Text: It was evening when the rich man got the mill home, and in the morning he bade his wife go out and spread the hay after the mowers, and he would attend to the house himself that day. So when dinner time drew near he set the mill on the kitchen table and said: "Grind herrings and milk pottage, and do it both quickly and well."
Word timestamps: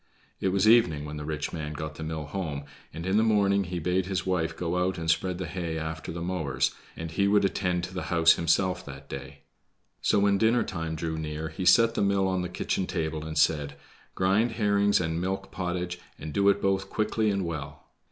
It 0.39 0.47
was 0.47 0.67
evening 0.67 1.05
when 1.05 1.17
the 1.17 1.25
rich 1.25 1.53
man 1.53 1.73
got 1.73 1.93
the 1.93 2.01
mill 2.03 2.25
home, 2.25 2.63
and 2.91 3.05
in 3.05 3.17
the 3.17 3.23
morning 3.23 3.65
he 3.65 3.77
bade 3.77 4.07
his 4.07 4.25
wife 4.25 4.57
go 4.57 4.83
out 4.83 4.97
and 4.97 5.07
spread 5.11 5.37
the 5.37 5.45
hay 5.45 5.77
after 5.77 6.11
the 6.11 6.23
mowers, 6.23 6.71
and 6.97 7.11
he 7.11 7.27
would 7.27 7.45
attend 7.45 7.83
to 7.83 7.93
the 7.93 8.05
house 8.09 8.33
himself 8.33 8.83
that 8.85 9.07
day. 9.09 9.43
So 10.01 10.17
when 10.17 10.39
dinner 10.39 10.63
time 10.63 10.95
drew 10.95 11.19
near 11.19 11.49
he 11.49 11.65
set 11.65 11.93
the 11.93 12.01
mill 12.01 12.27
on 12.27 12.41
the 12.41 12.49
kitchen 12.49 12.87
table 12.87 13.23
and 13.23 13.37
said: 13.37 13.75
"Grind 14.15 14.53
herrings 14.53 14.99
and 14.99 15.21
milk 15.21 15.51
pottage, 15.51 15.99
and 16.17 16.33
do 16.33 16.49
it 16.49 16.63
both 16.63 16.89
quickly 16.89 17.29
and 17.29 17.45
well." 17.45 17.85